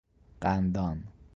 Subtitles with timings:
[0.41, 1.03] قندان